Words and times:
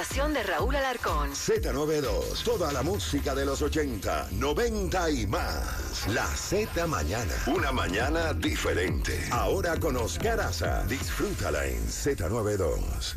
estación 0.00 0.32
de 0.32 0.44
Raúl 0.44 0.76
Alarcón. 0.76 1.30
Z92, 1.30 2.44
toda 2.44 2.72
la 2.72 2.84
música 2.84 3.34
de 3.34 3.44
los 3.44 3.62
80, 3.62 4.28
90 4.30 5.10
y 5.10 5.26
más. 5.26 6.06
La 6.14 6.24
Z 6.24 6.86
Mañana, 6.86 7.34
una 7.48 7.72
mañana 7.72 8.32
diferente. 8.32 9.18
Ahora 9.32 9.76
con 9.80 9.96
Oscar 9.96 10.38
Aza, 10.38 10.86
disfrútala 10.86 11.66
en 11.66 11.80
Z92. 11.80 13.16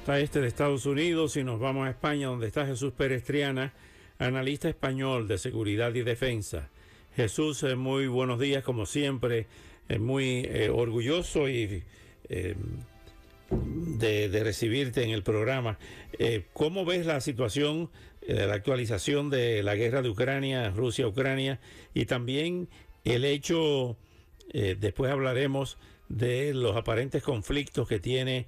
Está 0.00 0.20
este 0.20 0.42
de 0.42 0.48
Estados 0.48 0.84
Unidos 0.84 1.38
y 1.38 1.42
nos 1.44 1.58
vamos 1.58 1.86
a 1.86 1.90
España 1.90 2.26
donde 2.26 2.48
está 2.48 2.66
Jesús 2.66 2.92
Pérez 2.92 3.24
Triana, 3.24 3.72
analista 4.18 4.68
español 4.68 5.28
de 5.28 5.38
seguridad 5.38 5.94
y 5.94 6.02
defensa. 6.02 6.68
Jesús, 7.16 7.62
eh, 7.62 7.74
muy 7.74 8.06
buenos 8.08 8.38
días 8.38 8.62
como 8.64 8.84
siempre, 8.84 9.46
eh, 9.88 9.98
muy 9.98 10.44
eh, 10.44 10.68
orgulloso 10.68 11.48
y 11.48 11.82
eh, 12.28 12.54
de, 13.98 14.42
recibirte 14.42 15.04
en 15.04 15.10
el 15.10 15.22
programa. 15.22 15.78
Eh, 16.18 16.44
¿Cómo 16.52 16.84
ves 16.84 17.06
la 17.06 17.20
situación 17.20 17.90
eh, 18.26 18.46
la 18.46 18.54
actualización 18.54 19.28
de 19.28 19.62
la 19.62 19.74
guerra 19.74 20.00
de 20.00 20.08
Ucrania, 20.08 20.70
Rusia-Ucrania 20.70 21.60
y 21.92 22.06
también 22.06 22.70
el 23.04 23.26
hecho, 23.26 23.98
eh, 24.54 24.76
después 24.80 25.12
hablaremos 25.12 25.76
de 26.08 26.54
los 26.54 26.74
aparentes 26.74 27.22
conflictos 27.22 27.86
que 27.86 28.00
tiene 28.00 28.46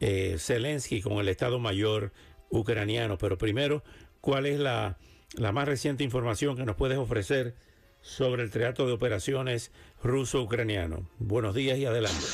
eh, 0.00 0.36
Zelensky 0.38 1.02
con 1.02 1.18
el 1.18 1.28
Estado 1.28 1.58
Mayor 1.58 2.12
ucraniano. 2.48 3.18
Pero 3.18 3.36
primero, 3.36 3.84
¿cuál 4.22 4.46
es 4.46 4.58
la, 4.58 4.96
la 5.34 5.52
más 5.52 5.68
reciente 5.68 6.04
información 6.04 6.56
que 6.56 6.64
nos 6.64 6.76
puedes 6.76 6.96
ofrecer 6.96 7.54
sobre 8.00 8.44
el 8.44 8.50
Teatro 8.50 8.86
de 8.86 8.94
Operaciones 8.94 9.72
ruso-ucraniano? 10.02 11.06
Buenos 11.18 11.54
días 11.54 11.76
y 11.76 11.84
adelante. 11.84 12.24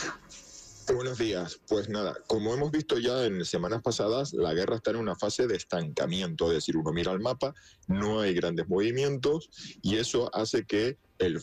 Buenos 0.92 1.18
días. 1.18 1.60
Pues 1.66 1.88
nada, 1.88 2.14
como 2.26 2.52
hemos 2.52 2.70
visto 2.70 2.98
ya 2.98 3.24
en 3.24 3.44
semanas 3.44 3.80
pasadas, 3.82 4.32
la 4.34 4.52
guerra 4.52 4.76
está 4.76 4.90
en 4.90 4.96
una 4.96 5.16
fase 5.16 5.46
de 5.46 5.56
estancamiento, 5.56 6.48
es 6.48 6.54
decir, 6.54 6.76
uno 6.76 6.92
mira 6.92 7.12
el 7.12 7.20
mapa, 7.20 7.54
no 7.88 8.20
hay 8.20 8.34
grandes 8.34 8.68
movimientos 8.68 9.48
y 9.82 9.96
eso 9.96 10.30
hace 10.34 10.66
que 10.66 10.98
el, 11.18 11.40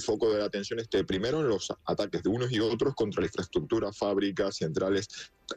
foco 0.00 0.32
de 0.32 0.38
la 0.38 0.46
atención 0.46 0.78
esté 0.80 1.04
primero 1.04 1.40
en 1.40 1.48
los 1.48 1.72
ataques 1.84 2.22
de 2.22 2.30
unos 2.30 2.52
y 2.52 2.60
otros 2.60 2.94
contra 2.94 3.20
la 3.20 3.26
infraestructura, 3.26 3.92
fábricas, 3.92 4.56
centrales. 4.56 5.08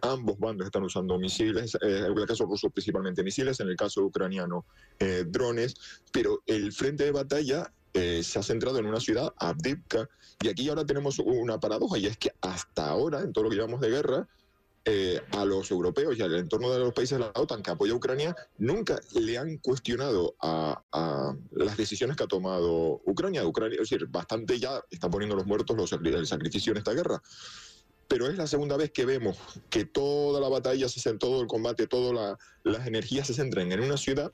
Ambos 0.02 0.38
bandos 0.38 0.66
están 0.66 0.84
usando 0.84 1.18
misiles, 1.18 1.76
eh, 1.76 2.08
en 2.08 2.18
el 2.18 2.26
caso 2.26 2.46
ruso 2.46 2.70
principalmente 2.70 3.24
misiles, 3.24 3.60
en 3.60 3.70
el 3.70 3.78
caso 3.78 4.04
ucraniano 4.04 4.66
eh, 5.00 5.24
drones, 5.26 5.76
pero 6.12 6.42
el 6.46 6.74
frente 6.74 7.06
de 7.06 7.12
batalla 7.12 7.72
eh, 7.98 8.22
se 8.24 8.38
ha 8.38 8.44
centrado 8.44 8.78
en 8.78 8.86
una 8.86 9.00
ciudad, 9.00 9.34
Avdivka, 9.38 10.08
y 10.40 10.50
aquí 10.50 10.70
ahora 10.70 10.86
tenemos 10.86 11.18
una 11.18 11.60
paradoja, 11.60 11.98
y 11.98 12.06
es 12.06 12.16
que 12.16 12.32
hasta 12.42 12.88
ahora, 12.88 13.22
en 13.22 13.34
todo 13.34 13.46
lo 13.46 13.50
que 13.50 13.56
llevamos 13.56 13.82
de 13.82 13.90
guerra, 13.90 14.28
eh, 14.86 15.20
a 15.32 15.44
los 15.44 15.70
europeos 15.72 16.16
y 16.18 16.22
al 16.22 16.34
entorno 16.36 16.72
de 16.72 16.80
los 16.80 16.94
países 16.94 17.18
de 17.18 17.26
la 17.26 17.32
OTAN 17.36 17.64
que 17.64 17.72
apoya 17.72 17.92
a 17.92 17.96
Ucrania, 17.96 18.36
nunca 18.60 18.98
le 19.16 19.38
han 19.38 19.58
cuestionado 19.58 20.36
a, 20.40 20.82
las 21.52 21.76
decisiones 21.76 22.16
que 22.16 22.24
ha 22.24 22.28
tomado 22.28 23.02
Ucrania. 23.06 23.46
Ucrania, 23.46 23.82
es 23.82 23.90
decir, 23.90 24.08
bastante 24.08 24.60
ya 24.60 24.82
está 24.90 25.10
poniendo 25.10 25.36
los 25.36 25.46
muertos 25.46 25.76
los, 25.76 25.92
el 25.92 26.28
sacrificio 26.28 26.72
en 26.72 26.78
esta 26.78 26.94
guerra. 26.94 27.22
Pero 28.08 28.28
es 28.28 28.38
la 28.38 28.48
segunda 28.48 28.78
vez 28.78 28.92
que 28.92 29.06
vemos 29.06 29.38
que 29.70 29.84
toda 29.84 30.40
la 30.40 30.48
batalla, 30.48 30.88
todo 31.20 31.42
el 31.42 31.48
combate, 31.48 31.88
todas 31.88 32.14
la, 32.14 32.38
las 32.72 32.88
energías 32.88 33.28
se 33.28 33.34
centran 33.34 33.70
en 33.72 33.82
una 33.82 33.98
ciudad 33.98 34.32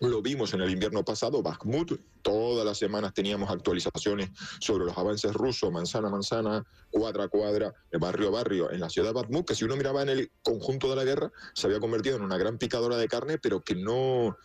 lo 0.00 0.22
vimos 0.22 0.54
en 0.54 0.60
el 0.60 0.70
invierno 0.70 1.04
pasado, 1.04 1.42
Bakhmut, 1.42 2.00
todas 2.22 2.64
las 2.64 2.78
semanas 2.78 3.12
teníamos 3.14 3.50
actualizaciones 3.50 4.30
sobre 4.60 4.84
los 4.84 4.96
avances 4.96 5.32
rusos, 5.34 5.72
manzana 5.72 6.08
a 6.08 6.10
manzana, 6.10 6.66
cuadra 6.90 7.24
a 7.24 7.28
cuadra, 7.28 7.74
de 7.90 7.98
barrio 7.98 8.28
a 8.28 8.30
barrio, 8.30 8.70
en 8.70 8.80
la 8.80 8.90
ciudad 8.90 9.08
de 9.08 9.14
Bakhmut, 9.14 9.46
que 9.46 9.54
si 9.54 9.64
uno 9.64 9.76
miraba 9.76 10.02
en 10.02 10.10
el 10.10 10.30
conjunto 10.42 10.88
de 10.88 10.96
la 10.96 11.04
guerra, 11.04 11.32
se 11.54 11.66
había 11.66 11.80
convertido 11.80 12.16
en 12.16 12.22
una 12.22 12.38
gran 12.38 12.58
picadora 12.58 12.96
de 12.96 13.08
carne, 13.08 13.38
pero 13.38 13.60
que 13.60 13.74
no, 13.74 14.36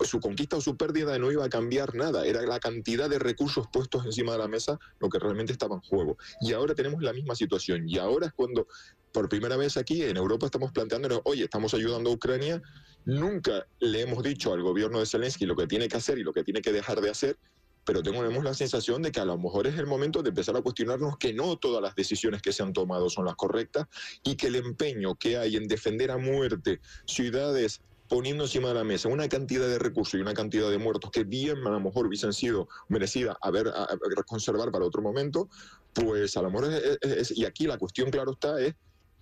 su 0.00 0.20
conquista 0.20 0.56
o 0.56 0.60
su 0.60 0.76
pérdida 0.76 1.18
no 1.18 1.32
iba 1.32 1.44
a 1.44 1.48
cambiar 1.48 1.94
nada, 1.94 2.26
era 2.26 2.42
la 2.42 2.60
cantidad 2.60 3.08
de 3.08 3.18
recursos 3.18 3.66
puestos 3.72 4.04
encima 4.04 4.32
de 4.32 4.38
la 4.38 4.48
mesa 4.48 4.78
lo 4.98 5.08
que 5.08 5.18
realmente 5.18 5.52
estaba 5.52 5.76
en 5.76 5.80
juego. 5.80 6.18
Y 6.40 6.52
ahora 6.52 6.74
tenemos 6.74 7.02
la 7.02 7.12
misma 7.12 7.34
situación, 7.34 7.88
y 7.88 7.98
ahora 7.98 8.26
es 8.26 8.32
cuando 8.34 8.66
por 9.12 9.28
primera 9.28 9.56
vez 9.56 9.76
aquí 9.76 10.02
en 10.02 10.16
Europa 10.16 10.46
estamos 10.46 10.72
planteándonos, 10.72 11.20
oye, 11.24 11.44
estamos 11.44 11.72
ayudando 11.72 12.10
a 12.10 12.12
Ucrania, 12.12 12.60
nunca 13.04 13.66
le 13.80 14.02
hemos 14.02 14.22
dicho 14.22 14.52
al 14.52 14.62
gobierno 14.62 14.98
de 14.98 15.06
Zelensky 15.06 15.46
lo 15.46 15.56
que 15.56 15.66
tiene 15.66 15.88
que 15.88 15.96
hacer 15.96 16.18
y 16.18 16.22
lo 16.22 16.32
que 16.32 16.44
tiene 16.44 16.62
que 16.62 16.72
dejar 16.72 17.00
de 17.00 17.10
hacer, 17.10 17.36
pero 17.84 18.02
tenemos 18.02 18.42
la 18.42 18.54
sensación 18.54 19.02
de 19.02 19.12
que 19.12 19.20
a 19.20 19.24
lo 19.24 19.38
mejor 19.38 19.66
es 19.66 19.78
el 19.78 19.86
momento 19.86 20.22
de 20.22 20.30
empezar 20.30 20.56
a 20.56 20.62
cuestionarnos 20.62 21.18
que 21.18 21.32
no 21.32 21.56
todas 21.58 21.82
las 21.82 21.94
decisiones 21.94 22.40
que 22.40 22.52
se 22.52 22.62
han 22.62 22.72
tomado 22.72 23.10
son 23.10 23.26
las 23.26 23.34
correctas 23.34 23.86
y 24.22 24.36
que 24.36 24.46
el 24.46 24.56
empeño 24.56 25.14
que 25.16 25.36
hay 25.36 25.56
en 25.56 25.68
defender 25.68 26.10
a 26.10 26.16
muerte 26.16 26.80
ciudades 27.06 27.82
poniendo 28.08 28.44
encima 28.44 28.68
de 28.68 28.74
la 28.74 28.84
mesa 28.84 29.08
una 29.08 29.28
cantidad 29.28 29.66
de 29.66 29.78
recursos 29.78 30.14
y 30.14 30.22
una 30.22 30.34
cantidad 30.34 30.70
de 30.70 30.78
muertos 30.78 31.10
que 31.10 31.24
bien 31.24 31.66
a 31.66 31.70
lo 31.70 31.80
mejor 31.80 32.06
hubiesen 32.06 32.32
sido 32.32 32.68
merecidas 32.88 33.36
a 33.40 33.50
ver, 33.50 33.68
a, 33.68 33.86
conservar 34.26 34.70
para 34.70 34.84
otro 34.84 35.02
momento, 35.02 35.48
pues 35.92 36.36
a 36.36 36.42
lo 36.42 36.50
mejor 36.50 36.72
es- 37.02 37.36
y 37.36 37.44
aquí 37.44 37.66
la 37.66 37.78
cuestión 37.78 38.10
claro 38.10 38.32
está 38.32 38.60
es 38.60 38.74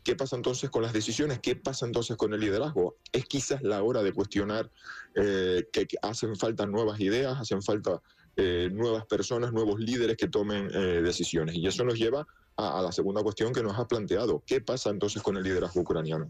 ¿Qué 0.02 0.16
pasa 0.16 0.34
entonces 0.34 0.68
con 0.68 0.82
las 0.82 0.92
decisiones? 0.92 1.38
¿Qué 1.38 1.54
pasa 1.54 1.86
entonces 1.86 2.16
con 2.16 2.34
el 2.34 2.40
liderazgo? 2.40 2.96
Es 3.12 3.24
quizás 3.26 3.62
la 3.62 3.82
hora 3.82 4.02
de 4.02 4.12
cuestionar 4.12 4.68
eh, 5.14 5.64
que, 5.72 5.86
hacen 6.02 6.34
falta 6.36 6.66
nuevas 6.66 6.98
ideas, 6.98 7.38
hacen 7.38 7.62
falta 7.62 8.02
eh, 8.36 8.68
nuevas 8.72 9.06
personas, 9.06 9.52
nuevos 9.52 9.78
líderes 9.78 10.16
que 10.16 10.26
tomen 10.26 10.68
eh, 10.74 11.02
decisiones. 11.02 11.54
Y 11.54 11.66
eso 11.68 11.84
nos 11.84 11.98
lleva 11.98 12.26
a, 12.56 12.80
a 12.80 12.82
la 12.82 12.90
segunda 12.90 13.22
cuestión 13.22 13.52
que 13.52 13.62
nos 13.62 13.78
has 13.78 13.86
planteado. 13.86 14.42
¿Qué 14.44 14.60
pasa 14.60 14.90
entonces 14.90 15.22
con 15.22 15.36
el 15.36 15.44
liderazgo 15.44 15.82
ucraniano? 15.82 16.28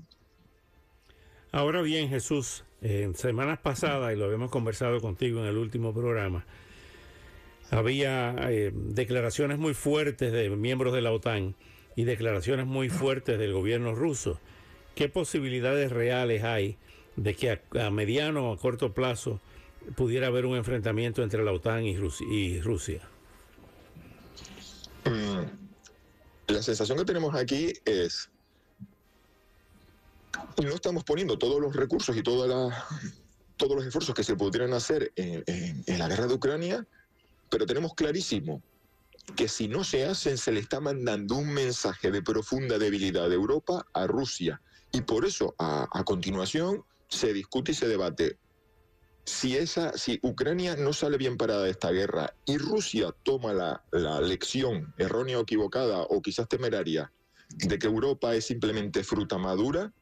Ahora 1.51 1.81
bien, 1.81 2.11
Jesús, 2.11 2.65
en 2.83 3.15
semanas 3.15 3.59
pasadas, 3.59 4.13
y 4.13 4.17
lo 4.17 4.27
habíamos 4.27 4.51
conversado 4.51 5.01
contigo 5.01 5.41
en 5.41 5.47
el 5.47 5.57
último 5.57 5.95
programa, 5.95 6.45
había 7.71 8.35
declaraciones 8.73 9.59
muy 9.59 9.73
fuertes 9.73 10.31
de 10.31 10.51
miembros 10.51 10.93
de 10.93 11.01
la 11.01 11.11
OTAN 11.13 11.55
y 11.97 12.05
declaraciones 12.05 12.67
muy 12.67 12.89
fuertes 12.89 13.39
del 13.39 13.53
gobierno 13.53 13.95
ruso. 13.95 14.41
¿Qué 14.95 15.09
posibilidades 15.09 15.91
reales 15.91 16.45
hay 16.45 16.77
de 17.17 17.35
que 17.35 17.61
a, 17.81 17.91
mediano 17.91 18.51
o 18.51 18.55
a 18.55 18.59
corto 18.59 18.93
plazo 18.93 19.41
pudiera 19.97 20.29
haber 20.29 20.47
un 20.47 20.57
enfrentamiento 20.57 21.23
entre 21.23 21.45
la 21.45 21.53
OTAN 21.53 21.85
y 21.85 21.97
Rusia? 21.97 22.27
Y 22.31 22.61
Rusia? 22.61 23.03
Mm, 25.05 26.53
La 26.53 26.63
sensación 26.63 26.99
que 26.99 27.05
tenemos 27.05 27.35
aquí 27.35 27.73
es 27.85 28.31
no 30.63 30.75
estamos 30.75 31.05
poniendo 31.05 31.39
todos 31.39 31.61
los 31.61 31.75
recursos 31.75 32.17
y 32.17 32.23
toda 32.23 32.47
la- 32.47 32.85
todos 33.57 33.77
los 33.77 33.87
esfuerzos 33.87 34.15
que 34.15 34.25
se 34.25 34.35
pudieran 34.37 34.73
hacer 34.73 35.13
en 35.17 35.99
la 35.99 36.09
guerra 36.09 36.27
de 36.27 36.35
Ucrania, 36.35 36.87
pero 37.51 37.65
tenemos 37.67 37.95
clarísimo 37.95 38.63
que 39.37 39.49
si 39.49 39.69
no 39.69 39.85
se 39.85 40.05
hacen 40.05 40.37
se 40.39 40.53
le 40.53 40.61
está 40.61 40.81
mandando 40.81 41.37
un 41.37 41.53
mensaje 41.53 42.11
de 42.11 42.23
profunda 42.23 42.79
debilidad 42.79 43.29
de 43.29 43.35
Europa 43.35 43.87
a 43.95 44.07
Rusia. 44.07 44.61
Y 44.93 45.03
por 45.03 45.25
eso, 45.25 45.55
a, 45.59 46.03
continuación, 46.05 46.85
se 47.09 47.33
discute 47.33 47.73
y 47.73 47.75
se 47.75 47.89
debate 47.89 48.39
si, 49.25 49.57
esa, 49.57 49.97
si 49.97 50.19
Ucrania 50.23 50.77
no 50.77 50.93
sale 50.93 51.17
bien 51.17 51.37
parada 51.37 51.65
de 51.65 51.71
esta 51.71 51.91
guerra 51.91 52.35
y 52.45 52.59
Rusia 52.59 53.15
toma 53.23 53.53
la, 53.53 53.85
la 53.93 54.21
lección 54.21 54.93
errónea 54.99 55.39
o 55.39 55.43
equivocada 55.43 56.03
o 56.03 56.21
quizás 56.21 56.49
temeraria 56.49 57.13
de 57.57 57.79
que 57.79 57.87
Europa 57.87 58.35
es 58.35 58.47
simplemente 58.47 59.05
fruta 59.05 59.39
madura, 59.39 59.93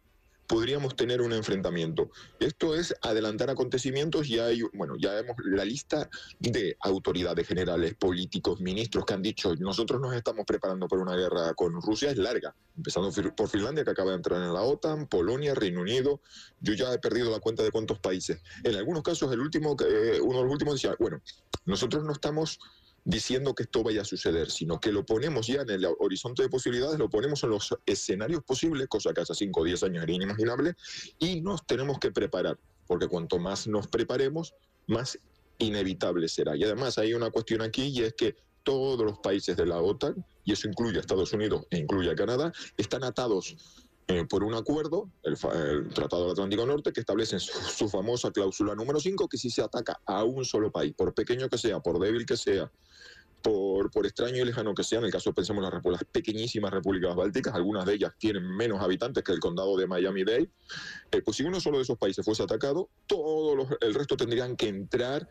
podríamos 0.51 0.97
tener 0.97 1.23
un 1.23 1.33
enfrentamiento. 1.33 2.11
Esto 2.41 2.75
es 2.75 2.93
adelantar 3.03 3.51
acontecimientos 3.51 4.29
y 4.29 4.41
hay, 4.41 4.63
bueno, 4.73 4.97
ya 4.99 5.13
vemos 5.13 5.37
la 5.45 5.65
lista 5.65 6.11
de 6.41 6.77
autoridades 6.81 7.47
generales, 7.47 7.95
políticos, 7.95 8.61
ministros 8.61 9.05
que 9.05 9.15
han 9.15 9.23
dicho 9.23 9.55
nosotros 9.61 10.01
nos 10.01 10.13
estamos 10.13 10.45
preparando 10.45 10.89
para 10.89 11.03
una 11.03 11.15
guerra 11.15 11.55
con 11.55 11.81
Rusia, 11.81 12.11
es 12.11 12.17
larga, 12.17 12.53
empezando 12.77 13.13
por 13.37 13.49
Finlandia 13.49 13.85
que 13.85 13.91
acaba 13.91 14.11
de 14.11 14.17
entrar 14.17 14.43
en 14.43 14.53
la 14.53 14.63
OTAN, 14.63 15.07
Polonia, 15.07 15.55
Reino 15.55 15.83
Unido, 15.83 16.21
yo 16.61 16.75
ya 16.75 16.93
he 16.93 16.99
perdido 16.99 17.31
la 17.31 17.39
cuenta 17.39 17.63
de 17.63 17.71
cuántos 17.71 18.01
países. 18.01 18.43
En 18.65 18.75
algunos 18.75 19.05
casos, 19.05 19.33
el 19.33 19.39
último, 19.39 19.77
eh, 19.87 20.19
uno 20.21 20.39
de 20.39 20.45
los 20.45 20.53
últimos 20.53 20.75
decía, 20.75 20.97
bueno, 20.99 21.23
nosotros 21.65 22.03
no 22.03 22.13
estamos 22.13 22.59
diciendo 23.05 23.55
que 23.55 23.65
esto 23.65 23.83
vaya 23.83 24.03
a 24.03 24.05
suceder, 24.05 24.51
sino 24.51 24.81
que 24.81 24.93
lo 24.93 25.05
ponemos 25.05 25.47
ya 25.47 25.63
en 25.63 25.71
el 25.71 25.87
horizonte 25.99 26.43
de 26.43 26.49
posibilidades, 26.49 26.99
lo 26.99 27.09
ponemos 27.09 27.43
en 27.45 27.51
los 27.51 27.75
escenarios 27.87 28.43
posibles, 28.45 28.89
cosa 28.89 29.13
que 29.13 29.23
hace 29.23 29.35
5 29.35 29.61
o 29.61 29.65
10 29.65 29.83
años 29.85 30.03
era 30.03 30.13
inimaginable, 30.13 30.75
y 31.19 31.41
nos 31.41 31.67
tenemos 31.67 31.99
que 31.99 32.11
preparar, 32.11 32.59
porque 32.87 33.09
cuanto 33.09 33.39
más 33.39 33.67
nos 33.67 33.87
preparemos, 33.89 34.55
más 34.87 35.19
inevitable 35.59 36.29
será. 36.29 36.57
Y 36.57 36.65
además 36.65 36.99
hay 36.99 37.15
una 37.15 37.31
cuestión 37.31 37.63
aquí 37.63 37.85
y 37.89 38.03
es 38.03 38.15
que 38.15 38.37
todos 38.63 39.05
los 39.05 39.19
países 39.19 39.57
de 39.57 39.67
la 39.67 39.81
OTAN, 39.81 40.25
y 40.45 40.53
eso 40.53 40.69
incluye 40.69 40.99
a 40.99 41.01
Estados 41.01 41.33
Unidos 41.33 41.67
e 41.71 41.79
incluye 41.79 42.11
a 42.11 42.15
Canadá, 42.15 42.53
están 42.77 43.05
atados 43.05 43.57
eh, 44.11 44.27
por 44.29 44.43
un 44.43 44.55
acuerdo, 44.55 45.09
el, 45.23 45.37
Tratado 45.95 46.23
del 46.23 46.33
Atlántico 46.33 46.67
Norte, 46.67 46.93
que 46.93 47.01
establece 47.01 47.39
su, 47.39 47.89
famosa 47.89 48.31
cláusula 48.31 48.75
número 48.75 48.99
5, 48.99 49.29
que 49.29 49.39
si 49.39 49.51
se 49.51 49.63
ataca 49.63 50.01
a 50.05 50.25
un 50.25 50.45
solo 50.45 50.73
país, 50.73 50.93
por 50.97 51.15
pequeño 51.15 51.49
que 51.49 51.59
sea, 51.59 51.81
por 51.81 51.99
débil 52.01 52.27
que 52.27 52.37
sea, 52.37 52.71
por, 53.41 53.91
por 53.91 54.07
extraño 54.07 54.43
y 54.43 54.45
lejano 54.45 54.75
que 54.75 54.83
sea, 54.83 54.99
en 54.99 55.07
el 55.07 55.13
caso 55.13 55.33
pensemos 55.33 55.65
en 55.65 55.71
las, 55.73 55.85
las 55.85 56.05
pequeñísimas 56.05 56.73
repúblicas 56.73 57.15
bálticas, 57.15 57.55
algunas 57.55 57.87
de 57.87 57.95
ellas 57.95 58.13
tienen 58.19 58.45
menos 58.45 58.81
habitantes 58.81 59.23
que 59.23 59.33
el 59.33 59.41
condado 59.41 59.77
de 59.77 59.87
Miami-Dade, 59.87 60.51
eh, 61.13 61.23
pues 61.23 61.37
si 61.37 61.45
uno 61.45 61.61
solo 61.61 61.79
de 61.79 61.85
esos 61.85 61.97
países 61.97 62.25
fuese 62.25 62.43
atacado, 62.43 62.91
todo 63.07 63.69
el 63.81 63.95
resto 63.95 64.17
tendrían 64.17 64.57
que 64.57 64.69
entrar 64.69 65.31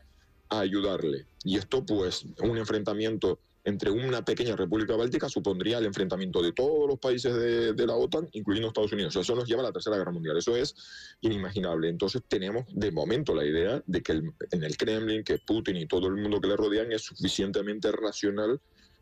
a 0.49 0.59
ayudarle. 0.61 1.27
Y 1.43 1.57
esto, 1.57 1.85
pues, 1.85 2.25
un 2.41 2.57
enfrentamiento 2.57 3.39
entre 3.63 3.91
una 3.91 4.23
pequeña 4.23 4.55
república 4.55 4.95
báltica 4.95 5.29
supondría 5.29 5.77
el 5.77 5.85
enfrentamiento 5.85 6.41
de 6.41 6.53
todos 6.53 6.87
los 6.87 6.99
países 6.99 7.33
de, 7.33 7.87
la 7.87 7.95
OTAN, 7.95 8.29
incluyendo 8.33 8.69
Estados 8.69 8.93
Unidos. 8.93 9.15
eso 9.15 9.35
nos 9.35 9.47
lleva 9.47 9.61
a 9.61 9.65
la 9.65 9.71
Tercera 9.71 9.97
Guerra 9.97 10.11
Mundial. 10.11 10.37
Eso 10.37 10.55
es 10.55 10.75
inimaginable. 11.21 11.89
Entonces 11.89 12.21
tenemos 12.27 12.65
de 12.69 12.91
momento 12.91 13.33
la 13.35 13.45
idea 13.45 13.83
de 13.85 14.01
que 14.01 14.13
en 14.13 14.63
el 14.63 14.77
Kremlin, 14.77 15.23
que 15.23 15.39
Putin 15.39 15.77
y 15.77 15.87
todo 15.87 16.07
el 16.07 16.15
mundo 16.15 16.39
que 16.39 16.47
le 16.47 16.55
rodean 16.55 16.91
es 16.91 17.03
suficientemente 17.03 17.91
racional 17.91 18.59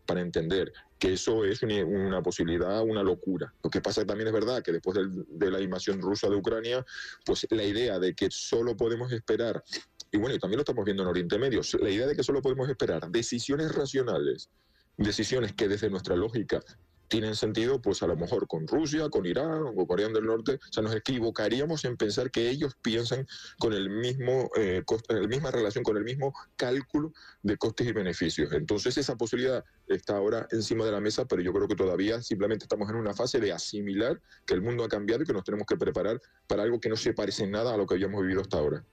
para 0.08 0.22
entender 0.22 0.72
que 0.98 1.14
eso 1.14 1.46
es 1.46 1.62
una, 1.62 2.24
posibilidad, 2.24 2.82
una 2.82 3.04
locura. 3.04 3.54
Lo 3.64 3.70
que 3.70 3.82
pasa 3.82 4.06
también 4.06 4.28
es 4.28 4.34
verdad 4.34 4.64
que 4.64 4.72
después 4.72 4.98
de 5.28 5.52
la 5.52 5.62
invasión 5.62 6.02
rusa 6.02 6.30
de 6.30 6.36
Ucrania, 6.36 6.84
pues 7.24 7.46
la 7.52 7.64
idea 7.64 8.00
de 8.00 8.16
que 8.16 8.30
solo 8.32 8.76
podemos 8.76 9.12
esperar 9.12 9.64
y 10.12 10.18
bueno, 10.18 10.36
y 10.36 10.40
también 10.40 10.58
lo 10.58 10.62
estamos 10.62 10.86
viendo 10.86 11.04
en 11.04 11.10
Oriente 11.10 11.38
Medio, 11.38 11.62
la 11.80 11.90
idea 11.90 12.08
de 12.08 12.16
que 12.16 12.24
solo 12.24 12.42
podemos 12.42 12.70
esperar 12.70 13.10
decisiones 13.10 13.74
racionales, 13.74 14.50
decisiones 14.98 15.54
que 15.54 15.68
desde 15.68 15.90
nuestra 15.90 16.16
lógica 16.16 16.62
tienen 17.08 17.36
sentido, 17.36 17.82
pues 17.82 18.04
a 18.04 18.08
lo 18.08 18.16
mejor 18.16 18.48
con 18.48 18.68
Rusia, 18.68 19.10
con 19.10 19.26
Irán 19.26 19.64
o 19.76 19.88
Corea 19.88 20.10
del 20.10 20.26
Norte, 20.26 20.56
o 20.56 20.74
sea, 20.74 20.84
nos 20.84 20.96
equivocaríamos 20.96 21.86
en 21.86 21.98
pensar 21.98 22.32
que 22.32 22.50
ellos 22.50 22.76
piensan 22.82 23.26
con 23.60 23.74
el 23.74 23.90
mismo, 23.90 24.50
eh, 24.58 24.84
la 25.10 25.28
misma 25.28 25.52
relación, 25.52 25.84
con 25.84 25.98
el 25.98 26.04
mismo 26.04 26.34
cálculo 26.56 27.14
de 27.44 27.58
costes 27.58 27.88
y 27.88 27.92
beneficios. 27.94 28.52
Entonces 28.54 28.98
esa 28.98 29.16
posibilidad 29.16 29.64
está 29.88 30.18
ahora 30.18 30.48
encima 30.52 30.86
de 30.86 30.92
la 30.92 31.00
mesa, 31.00 31.26
pero 31.26 31.42
yo 31.42 31.54
creo 31.54 31.68
que 31.68 31.76
todavía 31.76 32.22
simplemente 32.22 32.66
estamos 32.66 32.90
en 32.90 32.96
una 32.96 33.14
fase 33.14 33.40
de 33.40 33.52
asimilar 33.52 34.22
que 34.46 34.54
el 34.54 34.62
mundo 34.62 34.84
ha 34.84 34.90
cambiado 34.90 35.24
y 35.24 35.26
que 35.26 35.34
nos 35.34 35.44
tenemos 35.44 35.66
que 35.66 35.78
preparar 35.78 36.22
para 36.48 36.64
algo 36.64 36.80
que 36.80 36.90
no 36.90 36.98
se 36.98 37.14
parece 37.14 37.44
en 37.44 37.52
nada 37.52 37.74
a 37.74 37.78
lo 37.78 37.86
que 37.86 37.96
habíamos 37.96 38.22
vivido 38.22 38.42
hasta 38.42 38.58
ahora. 38.58 38.84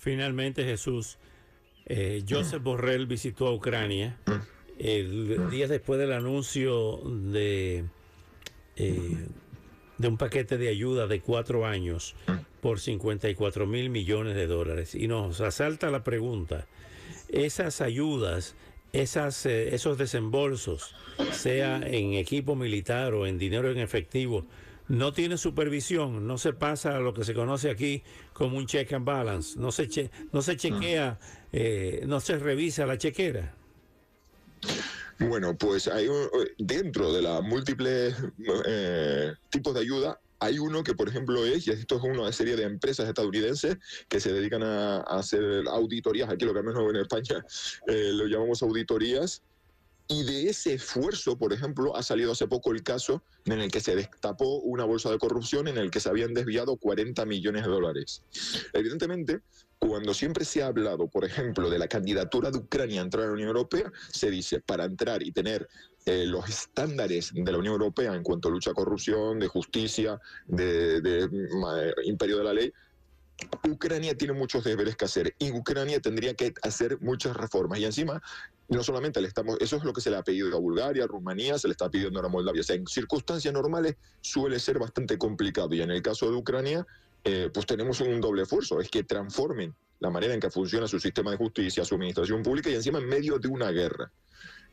Finalmente, 0.00 0.64
Jesús, 0.64 1.18
eh, 1.84 2.24
Joseph 2.26 2.62
Borrell 2.62 3.04
visitó 3.04 3.48
a 3.48 3.52
Ucrania 3.52 4.16
el 4.78 5.50
día 5.50 5.68
después 5.68 6.00
del 6.00 6.12
anuncio 6.12 7.02
de, 7.04 7.84
eh, 8.76 9.26
de 9.98 10.08
un 10.08 10.16
paquete 10.16 10.56
de 10.56 10.70
ayuda 10.70 11.06
de 11.06 11.20
cuatro 11.20 11.66
años 11.66 12.14
por 12.62 12.80
54 12.80 13.66
mil 13.66 13.90
millones 13.90 14.36
de 14.36 14.46
dólares. 14.46 14.94
Y 14.94 15.06
nos 15.06 15.42
asalta 15.42 15.90
la 15.90 16.02
pregunta, 16.02 16.66
esas 17.28 17.82
ayudas, 17.82 18.54
esas, 18.94 19.44
eh, 19.44 19.74
esos 19.74 19.98
desembolsos, 19.98 20.94
sea 21.30 21.76
en 21.76 22.14
equipo 22.14 22.56
militar 22.56 23.12
o 23.12 23.26
en 23.26 23.36
dinero 23.36 23.70
en 23.70 23.76
efectivo, 23.76 24.46
no 24.90 25.12
tiene 25.12 25.38
supervisión, 25.38 26.26
no 26.26 26.36
se 26.36 26.52
pasa 26.52 26.96
a 26.96 27.00
lo 27.00 27.14
que 27.14 27.22
se 27.22 27.32
conoce 27.32 27.70
aquí 27.70 28.02
como 28.32 28.58
un 28.58 28.66
check 28.66 28.92
and 28.92 29.04
balance, 29.04 29.56
no 29.56 29.70
se, 29.70 30.10
no 30.32 30.42
se 30.42 30.56
chequea, 30.56 31.16
eh, 31.52 32.02
no 32.06 32.18
se 32.18 32.36
revisa 32.38 32.84
la 32.86 32.98
chequera. 32.98 33.54
Bueno, 35.20 35.56
pues 35.56 35.86
hay 35.86 36.08
dentro 36.58 37.12
de 37.12 37.22
las 37.22 37.40
múltiples 37.40 38.16
eh, 38.66 39.32
tipos 39.48 39.74
de 39.74 39.80
ayuda 39.80 40.18
hay 40.40 40.58
uno 40.58 40.82
que, 40.82 40.94
por 40.94 41.06
ejemplo, 41.06 41.44
es, 41.44 41.66
y 41.66 41.70
esto 41.70 41.98
es 41.98 42.02
una 42.02 42.32
serie 42.32 42.56
de 42.56 42.64
empresas 42.64 43.06
estadounidenses 43.06 43.76
que 44.08 44.20
se 44.20 44.32
dedican 44.32 44.62
a, 44.62 45.00
hacer 45.02 45.64
auditorías, 45.68 46.30
aquí 46.30 46.46
lo 46.46 46.54
que 46.54 46.62
menos 46.62 46.82
en 46.88 46.96
España 46.96 47.44
eh, 47.86 48.10
lo 48.14 48.26
llamamos 48.26 48.62
auditorías, 48.62 49.42
y 50.10 50.24
de 50.24 50.50
ese 50.50 50.74
esfuerzo, 50.74 51.38
por 51.38 51.52
ejemplo, 51.52 51.96
ha 51.96 52.02
salido 52.02 52.32
hace 52.32 52.48
poco 52.48 52.72
el 52.72 52.82
caso 52.82 53.22
en 53.44 53.60
el 53.60 53.70
que 53.70 53.80
se 53.80 53.94
destapó 53.94 54.58
una 54.58 54.84
bolsa 54.84 55.08
de 55.08 55.18
corrupción 55.18 55.68
en 55.68 55.78
el 55.78 55.92
que 55.92 56.00
se 56.00 56.08
habían 56.08 56.34
desviado 56.34 56.76
40 56.76 57.24
millones 57.26 57.62
de 57.62 57.70
dólares. 57.70 58.24
Evidentemente, 58.72 59.38
cuando 59.78 60.12
siempre 60.12 60.44
se 60.44 60.64
ha 60.64 60.66
hablado, 60.66 61.06
por 61.06 61.24
ejemplo, 61.24 61.70
de 61.70 61.78
la 61.78 61.86
candidatura 61.86 62.50
de 62.50 62.58
Ucrania 62.58 63.00
a 63.00 63.04
entrar 63.04 63.22
a 63.22 63.26
la 63.28 63.34
Unión 63.34 63.48
Europea, 63.48 63.92
se 64.10 64.32
dice, 64.32 64.60
para 64.60 64.84
entrar 64.84 65.22
y 65.22 65.30
tener 65.30 65.68
eh, 66.04 66.26
los 66.26 66.48
estándares 66.48 67.30
de 67.32 67.52
la 67.52 67.58
Unión 67.58 67.74
Europea 67.74 68.12
en 68.12 68.24
cuanto 68.24 68.48
a 68.48 68.50
lucha 68.50 68.72
a 68.72 68.74
corrupción, 68.74 69.38
de 69.38 69.46
justicia, 69.46 70.20
de, 70.48 71.00
de 71.00 71.20
eh, 71.22 71.94
imperio 72.06 72.38
de 72.38 72.44
la 72.44 72.52
ley, 72.52 72.72
Ucrania 73.68 74.16
tiene 74.16 74.34
muchos 74.34 74.64
deberes 74.64 74.96
que 74.96 75.04
hacer 75.04 75.34
y 75.38 75.50
Ucrania 75.52 76.00
tendría 76.00 76.34
que 76.34 76.52
hacer 76.62 77.00
muchas 77.00 77.36
reformas. 77.36 77.78
Y 77.78 77.84
encima, 77.84 78.22
no 78.70 78.84
solamente 78.84 79.20
le 79.20 79.26
estamos, 79.26 79.56
eso 79.60 79.76
es 79.76 79.84
lo 79.84 79.92
que 79.92 80.00
se 80.00 80.10
le 80.10 80.16
ha 80.16 80.22
pedido 80.22 80.56
a 80.56 80.60
Bulgaria, 80.60 81.04
a 81.04 81.06
Rumanía, 81.08 81.58
se 81.58 81.66
le 81.66 81.72
está 81.72 81.90
pidiendo 81.90 82.20
a 82.20 82.28
Moldavia. 82.28 82.60
O 82.60 82.64
sea, 82.64 82.76
en 82.76 82.86
circunstancias 82.86 83.52
normales 83.52 83.96
suele 84.20 84.60
ser 84.60 84.78
bastante 84.78 85.18
complicado. 85.18 85.74
Y 85.74 85.82
en 85.82 85.90
el 85.90 86.00
caso 86.02 86.30
de 86.30 86.36
Ucrania, 86.36 86.86
eh, 87.24 87.50
pues 87.52 87.66
tenemos 87.66 88.00
un 88.00 88.20
doble 88.20 88.42
esfuerzo, 88.42 88.80
es 88.80 88.88
que 88.88 89.02
transformen 89.02 89.74
la 89.98 90.10
manera 90.10 90.34
en 90.34 90.40
que 90.40 90.50
funciona 90.50 90.86
su 90.86 91.00
sistema 91.00 91.32
de 91.32 91.36
justicia, 91.36 91.84
su 91.84 91.96
administración 91.96 92.44
pública 92.44 92.70
y 92.70 92.74
encima 92.74 93.00
en 93.00 93.08
medio 93.08 93.38
de 93.38 93.48
una 93.48 93.72
guerra. 93.72 94.10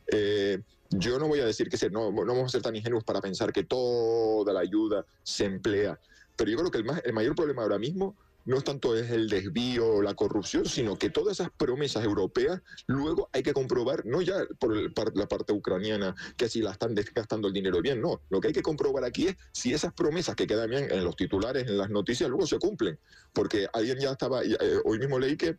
Eh, 0.06 0.60
yo 0.90 1.18
no 1.18 1.26
voy 1.26 1.40
a 1.40 1.44
decir 1.44 1.68
que 1.68 1.90
no, 1.90 2.12
no 2.12 2.24
vamos 2.24 2.46
a 2.46 2.48
ser 2.48 2.62
tan 2.62 2.76
ingenuos 2.76 3.02
para 3.02 3.20
pensar 3.20 3.52
que 3.52 3.64
toda 3.64 4.52
la 4.52 4.60
ayuda 4.60 5.04
se 5.24 5.44
emplea, 5.44 5.98
pero 6.36 6.50
yo 6.50 6.56
creo 6.56 6.70
que 6.70 6.78
el, 6.78 6.86
el 7.04 7.12
mayor 7.12 7.34
problema 7.34 7.62
ahora 7.62 7.78
mismo 7.78 8.16
no 8.48 8.62
tanto 8.62 8.96
es 8.96 9.10
el 9.10 9.28
desvío 9.28 9.86
o 9.86 10.02
la 10.02 10.14
corrupción, 10.14 10.64
sino 10.64 10.98
que 10.98 11.10
todas 11.10 11.38
esas 11.38 11.50
promesas 11.54 12.02
europeas 12.02 12.62
luego 12.86 13.28
hay 13.34 13.42
que 13.42 13.52
comprobar, 13.52 14.06
no 14.06 14.22
ya 14.22 14.36
por, 14.58 15.14
la 15.14 15.28
parte 15.28 15.52
ucraniana, 15.52 16.14
que 16.34 16.48
si 16.48 16.62
la 16.62 16.70
están 16.70 16.94
desgastando 16.94 17.48
el 17.48 17.52
dinero 17.52 17.82
bien, 17.82 18.00
no. 18.00 18.22
Lo 18.30 18.40
que 18.40 18.48
hay 18.48 18.54
que 18.54 18.62
comprobar 18.62 19.04
aquí 19.04 19.26
es 19.26 19.36
si 19.52 19.74
esas 19.74 19.92
promesas 19.92 20.34
que 20.34 20.46
quedan 20.46 20.70
bien 20.70 20.88
en 20.90 21.04
los 21.04 21.14
titulares, 21.14 21.68
en 21.68 21.76
las 21.76 21.90
noticias, 21.90 22.30
luego 22.30 22.46
se 22.46 22.58
cumplen. 22.58 22.98
Porque 23.34 23.68
alguien 23.70 23.98
ya 24.00 24.12
estaba, 24.12 24.42
eh, 24.42 24.56
hoy 24.86 24.98
mismo 24.98 25.18
leí 25.18 25.36
que 25.36 25.58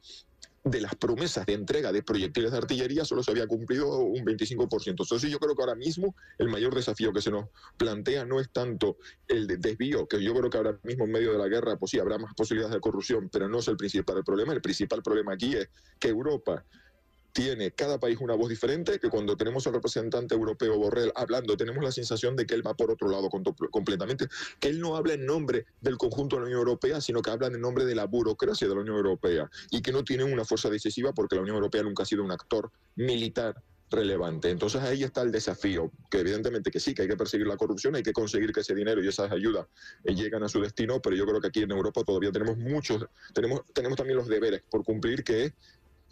de 0.64 0.82
las 0.82 0.96
promesas 0.96 1.46
de 1.46 1.54
entrega 1.54 1.92
de 1.92 2.04
proyectiles 2.04 2.52
de 2.52 2.58
artillería 2.58 3.06
solo 3.06 3.24
se 3.24 3.32
había 3.32 3.48
cumplido 3.48 4.00
un 4.00 4.26
25%. 4.26 4.88
Entonces 4.88 5.32
yo 5.32 5.40
creo 5.40 5.56
que 5.56 5.62
ahora 5.62 5.76
mismo 5.76 6.16
el 6.38 6.50
mayor 6.50 6.76
desafío 6.76 7.14
que 7.14 7.22
se 7.22 7.32
nos 7.32 7.46
plantea 7.78 8.26
no 8.26 8.40
es 8.40 8.50
tanto 8.52 8.98
el 9.28 9.48
desvío, 9.48 10.08
que 10.08 10.22
yo 10.22 10.34
creo 10.34 10.50
que 10.50 10.58
ahora 10.58 10.80
mismo 10.84 11.06
en 11.06 11.12
medio 11.12 11.32
de 11.32 11.38
la 11.38 11.48
guerra, 11.48 11.78
pues 11.78 11.92
sí, 11.92 12.00
habrá 12.00 12.18
más 12.18 12.34
posibilidades 12.34 12.76
de 12.76 12.82
corrupción, 12.82 13.30
pero 13.32 13.48
no 13.48 13.60
es 13.60 13.68
el 13.68 13.78
principal 13.78 14.24
problema. 14.24 14.54
El 14.54 14.62
principal 14.62 15.02
problema 15.02 15.34
aquí 15.34 15.56
es 15.56 15.70
que 16.00 16.10
Europa 16.10 16.66
tiene 17.32 17.72
cada 17.72 18.00
país 18.00 18.18
una 18.20 18.36
voz 18.36 18.50
diferente, 18.50 19.00
que 19.00 19.10
cuando 19.10 19.38
tenemos 19.38 19.66
al 19.68 19.74
representante 19.74 20.36
europeo 20.36 20.78
Borrell 20.78 21.12
hablando, 21.16 21.56
tenemos 21.58 21.84
la 21.84 21.92
sensación 21.92 22.36
de 22.36 22.46
que 22.46 22.56
él 22.56 22.66
va 22.66 22.74
por 22.74 22.92
otro 22.92 23.10
lado 23.10 23.30
completamente, 23.72 24.28
que 24.60 24.70
él 24.70 24.80
no 24.80 24.96
habla 24.96 25.14
en 25.14 25.26
nombre 25.26 25.66
del 25.82 25.98
conjunto 25.98 26.36
de 26.36 26.42
la 26.42 26.46
Unión 26.48 26.60
Europea, 26.60 27.02
sino 27.02 27.22
que 27.22 27.32
habla 27.32 27.48
en 27.48 27.60
nombre 27.60 27.86
de 27.86 27.96
la 27.96 28.06
burocracia 28.06 28.68
de 28.68 28.76
la 28.76 28.82
Unión 28.82 28.98
Europea 28.98 29.50
y 29.72 29.82
que 29.82 29.92
no 29.92 30.04
tiene 30.04 30.24
una 30.24 30.46
fuerza 30.46 30.70
decisiva 30.70 31.14
porque 31.14 31.36
la 31.36 31.42
Unión 31.42 31.58
Europea 31.58 31.84
nunca 31.84 32.04
ha 32.04 32.06
sido 32.06 32.24
un 32.24 32.32
actor 32.32 32.72
militar 32.96 33.56
relevante. 33.90 34.50
Entonces 34.50 34.82
ahí 34.82 35.04
está 35.04 35.22
el 35.22 35.32
desafío, 35.32 35.92
que 36.10 36.20
evidentemente 36.20 36.72
que 36.72 36.80
sí, 36.80 36.94
que 36.94 37.04
hay 37.04 37.08
que 37.08 37.18
perseguir 37.18 37.48
la 37.48 37.58
corrupción, 37.58 37.96
hay 37.96 38.04
que 38.04 38.14
conseguir 38.14 38.52
que 38.52 38.62
ese 38.62 38.76
dinero 38.76 39.04
y 39.04 39.08
esas 39.08 39.32
ayudas 39.32 39.68
eh, 40.04 40.14
lleguen 40.14 40.44
a 40.44 40.48
su 40.48 40.62
destino, 40.62 41.02
pero 41.02 41.16
yo 41.16 41.26
creo 41.26 41.42
que 41.42 41.48
aquí 41.48 41.64
en 41.64 41.72
Europa 41.72 42.04
todavía 42.04 42.32
tenemos 42.32 42.58
muchos, 42.58 43.06
tenemos, 43.34 43.62
tenemos 43.74 43.98
también 43.98 44.18
los 44.18 44.28
deberes 44.28 44.62
por 44.70 44.84
cumplir, 44.84 45.24
que 45.24 45.46
es 45.46 45.54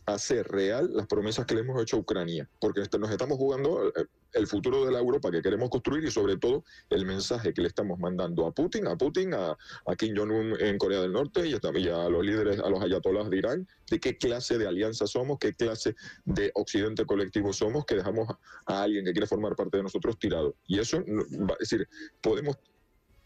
hacer 0.08 0.48
real 0.48 0.90
las 0.94 1.06
promesas 1.06 1.46
que 1.46 1.54
le 1.54 1.62
hemos 1.62 1.82
hecho 1.82 1.98
a 1.98 2.00
Ucrania, 2.00 2.50
porque 2.62 2.82
nos 2.98 3.12
estamos 3.12 3.38
jugando 3.38 3.90
eh, 3.90 4.06
el 4.34 4.48
futuro 4.48 4.86
de 4.86 4.92
la 4.92 5.00
Europa 5.00 5.30
que 5.30 5.42
queremos 5.42 5.70
construir 5.70 6.06
y 6.06 6.12
sobre 6.12 6.38
todo 6.38 6.64
el 6.90 7.06
mensaje 7.06 7.54
que 7.54 7.62
le 7.62 7.68
estamos 7.68 8.00
mandando 8.00 8.46
a 8.46 8.54
Putin, 8.54 8.88
a 8.88 8.96
Putin, 8.96 9.34
a, 9.34 9.58
Kim 9.98 10.16
Jong-un 10.16 10.56
en 10.62 10.78
Corea 10.78 11.02
del 11.02 11.12
Norte 11.12 11.46
y 11.46 11.54
a, 11.54 12.10
los 12.10 12.26
líderes, 12.26 12.60
a 12.60 12.70
los 12.70 12.82
ayatolás 12.82 13.30
de 13.30 13.38
Irán, 13.38 13.68
de 13.92 14.00
qué 14.00 14.18
clase 14.18 14.58
de 14.58 14.66
alianza 14.66 15.08
somos, 15.08 15.40
qué 15.40 15.54
clase 15.54 15.94
de 16.24 16.52
occidente 16.56 17.06
colectivo 17.06 17.52
somos, 17.52 17.86
que 17.86 17.96
dejamos 17.96 18.30
a 18.66 18.84
alguien 18.84 19.04
que 19.04 19.12
quiere 19.12 19.28
formar 19.28 19.58
parte 19.58 19.76
de 19.76 19.84
nosotros 19.84 20.18
tirado. 20.18 20.56
Y 20.68 20.80
eso, 20.80 21.00
es 21.00 21.58
decir, 21.60 21.88
podemos 22.22 22.58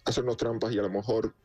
hacernos 0.05 0.35
trampas 0.35 0.73
y 0.73 0.79
a 0.79 0.81
lo 0.81 0.89
mejor 0.89 1.35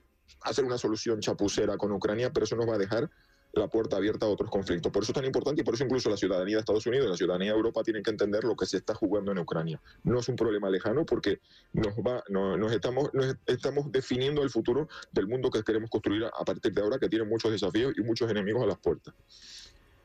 hacer 0.43 0.64
una 0.64 0.78
solución 0.78 1.21
chapucera 1.21 1.76
con 1.76 1.93
Ucrania, 1.93 2.33
pero 2.33 2.45
eso 2.45 2.57
nos 2.57 2.66
va 2.66 2.76
a 2.76 2.78
dejar 2.78 3.11
la 3.60 3.68
puerta 3.68 3.96
abierta 3.96 4.26
a 4.26 4.28
otros 4.28 4.50
conflictos. 4.50 4.92
Por 4.92 5.02
eso 5.02 5.12
es 5.12 5.14
tan 5.14 5.25
importante 5.25 5.62
y 5.62 5.64
por 5.64 5.75
eso 5.75 5.84
incluso 5.84 6.10
la 6.10 6.16
ciudadanía 6.16 6.56
de 6.56 6.60
Estados 6.60 6.86
Unidos 6.86 7.06
y 7.06 7.10
la 7.10 7.16
ciudadanía 7.16 7.52
de 7.52 7.56
Europa 7.56 7.82
tienen 7.82 8.02
que 8.02 8.10
entender 8.10 8.44
lo 8.44 8.56
que 8.56 8.66
se 8.66 8.78
está 8.78 8.94
jugando 8.94 9.32
en 9.32 9.38
Ucrania. 9.38 9.80
No 10.04 10.18
es 10.18 10.28
un 10.28 10.36
problema 10.36 10.70
lejano 10.70 11.04
porque 11.04 11.40
nos, 11.72 11.94
va, 11.96 12.22
nos, 12.28 12.72
estamos, 12.72 13.12
nos 13.14 13.36
estamos 13.46 13.90
definiendo 13.90 14.42
el 14.42 14.50
futuro 14.50 14.88
del 15.12 15.26
mundo 15.26 15.50
que 15.50 15.62
queremos 15.62 15.90
construir 15.90 16.25
a 16.25 16.44
partir 16.44 16.72
de 16.72 16.82
ahora, 16.82 16.98
que 16.98 17.08
tiene 17.08 17.25
muchos 17.25 17.50
desafíos 17.50 17.94
y 17.96 18.02
muchos 18.02 18.30
enemigos 18.30 18.62
a 18.62 18.66
las 18.66 18.78
puertas. 18.78 19.14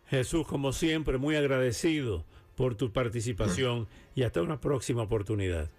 Jesús, 0.07 0.45
como 0.47 0.73
siempre, 0.73 1.17
muy 1.17 1.35
agradecido 1.35 2.25
por 2.55 2.75
tu 2.75 2.91
participación 2.91 3.87
y 4.13 4.23
hasta 4.23 4.41
una 4.41 4.59
próxima 4.59 5.03
oportunidad. 5.03 5.69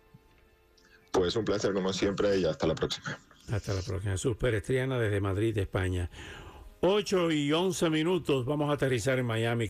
Pues 1.13 1.37
un 1.37 1.45
placer 1.45 1.75
como 1.75 1.93
siempre 1.93 2.39
y 2.39 2.45
hasta 2.45 2.67
la 2.67 2.75
próxima. 2.75 3.19
Hasta 3.51 3.75
la 3.75 3.83
próxima. 3.83 4.13
Jesús 4.13 4.37
Perestriana 4.37 4.99
desde 4.99 5.21
Madrid, 5.21 5.57
España. 5.59 6.11
8 6.85 7.31
y 7.31 7.53
11 7.53 7.91
minutos, 7.91 8.45
vamos 8.45 8.69
a 8.69 8.73
aterrizar 8.73 9.17
en 9.21 9.27
Miami. 9.27 9.61